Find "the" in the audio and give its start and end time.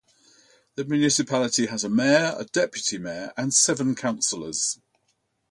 0.73-0.83